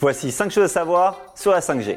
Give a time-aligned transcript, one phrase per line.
[0.00, 1.96] Voici 5 choses à savoir sur la 5G.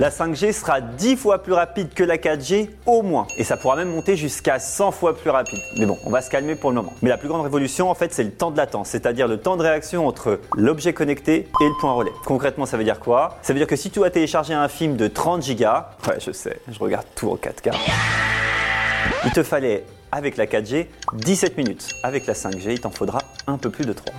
[0.00, 3.28] La 5G sera 10 fois plus rapide que la 4G au moins.
[3.38, 5.60] Et ça pourra même monter jusqu'à 100 fois plus rapide.
[5.78, 6.92] Mais bon, on va se calmer pour le moment.
[7.00, 9.56] Mais la plus grande révolution, en fait, c'est le temps de latence, c'est-à-dire le temps
[9.56, 12.12] de réaction entre l'objet connecté et le point relais.
[12.24, 13.38] Concrètement, ça veut dire quoi?
[13.42, 16.32] Ça veut dire que si tu as téléchargé un film de 30 gigas, ouais, je
[16.32, 17.70] sais, je regarde tout en 4K.
[19.24, 21.88] Il te fallait, avec la 4G, 17 minutes.
[22.02, 24.12] Avec la 5G, il t'en faudra un peu plus de 3.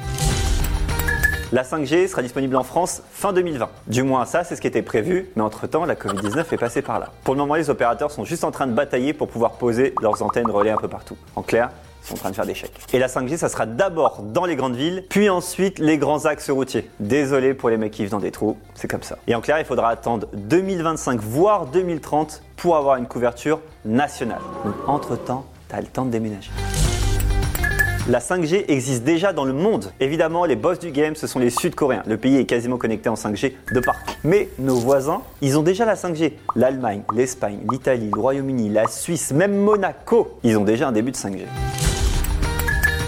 [1.53, 3.69] La 5G sera disponible en France fin 2020.
[3.87, 6.99] Du moins, ça, c'est ce qui était prévu, mais entre-temps, la Covid-19 est passée par
[6.99, 7.09] là.
[7.23, 10.21] Pour le moment, les opérateurs sont juste en train de batailler pour pouvoir poser leurs
[10.21, 11.15] antennes relais un peu partout.
[11.37, 11.69] En clair,
[12.03, 12.77] ils sont en train de faire des chèques.
[12.91, 16.49] Et la 5G, ça sera d'abord dans les grandes villes, puis ensuite les grands axes
[16.49, 16.89] routiers.
[16.99, 19.17] Désolé pour les mecs qui vivent dans des trous, c'est comme ça.
[19.25, 24.41] Et en clair, il faudra attendre 2025, voire 2030 pour avoir une couverture nationale.
[24.65, 26.51] Donc, entre-temps, t'as le temps de déménager.
[28.09, 29.91] La 5G existe déjà dans le monde.
[29.99, 32.03] Évidemment, les boss du game, ce sont les Sud-Coréens.
[32.07, 34.13] Le pays est quasiment connecté en 5G de partout.
[34.23, 36.31] Mais nos voisins, ils ont déjà la 5G.
[36.55, 41.17] L'Allemagne, l'Espagne, l'Italie, le Royaume-Uni, la Suisse, même Monaco, ils ont déjà un début de
[41.17, 41.41] 5G.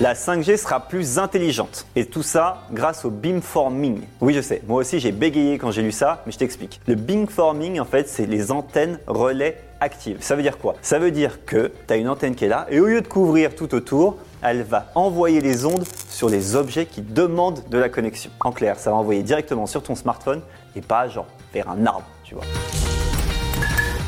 [0.02, 1.86] La 5G sera plus intelligente.
[1.98, 4.00] Et tout ça grâce au beamforming.
[4.22, 6.80] Oui, je sais, moi aussi j'ai bégayé quand j'ai lu ça, mais je t'explique.
[6.88, 10.16] Le beamforming, en fait, c'est les antennes relais actives.
[10.22, 10.76] Ça veut dire quoi?
[10.82, 13.10] Ça veut dire que tu as une antenne qui est là, et au lieu de
[13.10, 17.90] couvrir tout autour, elle va envoyer les ondes sur les objets qui demandent de la
[17.90, 18.32] connexion.
[18.40, 20.42] En clair, ça va envoyer directement sur ton smartphone
[20.78, 22.46] et pas genre vers un arbre, tu vois.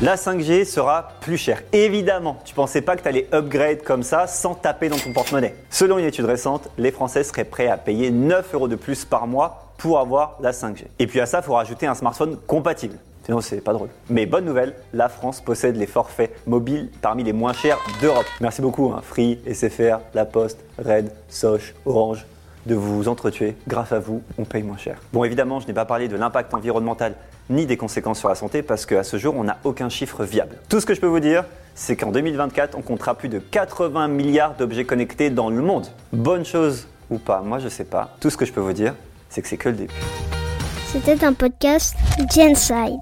[0.02, 1.62] La 5G sera plus chère.
[1.72, 5.54] Évidemment, tu pensais pas que tu allais upgrade comme ça sans taper dans ton porte-monnaie.
[5.70, 9.28] Selon une étude récente, les Français seraient prêts à payer 9 euros de plus par
[9.28, 10.86] mois pour avoir la 5G.
[10.98, 12.98] Et puis à ça, il faut rajouter un smartphone compatible.
[13.24, 13.90] Sinon, c'est pas drôle.
[14.10, 18.26] Mais bonne nouvelle, la France possède les forfaits mobiles parmi les moins chers d'Europe.
[18.40, 22.26] Merci beaucoup, hein, Free, SFR, La Poste, Red, Soch, Orange,
[22.66, 23.54] de vous entretuer.
[23.68, 24.98] Grâce à vous, on paye moins cher.
[25.12, 27.14] Bon, évidemment, je n'ai pas parlé de l'impact environnemental
[27.52, 30.56] ni des conséquences sur la santé parce qu'à ce jour, on n'a aucun chiffre viable.
[30.68, 34.08] Tout ce que je peux vous dire, c'est qu'en 2024, on comptera plus de 80
[34.08, 35.86] milliards d'objets connectés dans le monde.
[36.12, 38.16] Bonne chose ou pas, moi je sais pas.
[38.20, 38.94] Tout ce que je peux vous dire,
[39.28, 39.94] c'est que c'est que le début.
[40.92, 41.94] C'était un podcast
[42.34, 42.98] Genside.